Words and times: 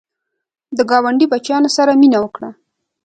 د 0.77 0.79
ګاونډي 0.89 1.25
بچیانو 1.31 1.69
سره 1.77 1.91
مینه 2.01 2.19
وکړه 2.21 2.49